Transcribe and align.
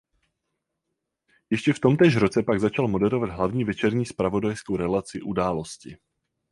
Ještě 1.49 1.73
v 1.73 1.79
tomtéž 1.79 2.15
roce 2.15 2.43
pak 2.43 2.59
začal 2.59 2.87
moderovat 2.87 3.29
hlavní 3.29 3.63
večerní 3.63 4.05
zpravodajskou 4.05 4.75
relaci 4.77 5.21
Události. 5.21 5.97